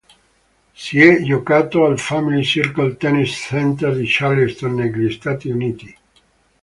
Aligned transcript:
Si 0.73 0.99
è 0.99 1.21
giocato 1.21 1.85
al 1.85 1.99
Family 1.99 2.43
Circle 2.43 2.97
Tennis 2.97 3.33
Center 3.35 3.95
di 3.95 4.05
Charleston 4.07 4.73
negli 4.73 5.11
Stati 5.11 5.49
Uniti. 5.51 5.95